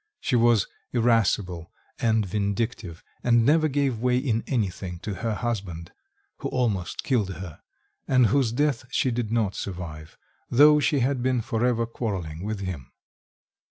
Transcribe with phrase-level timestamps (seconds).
[0.19, 5.91] She was irascible and vindictive, and never gave way in anything to her husband,
[6.39, 7.61] who almost killed her,
[8.07, 10.17] and whose death she did not survive,
[10.49, 12.91] though she had been for ever quarrelling with him.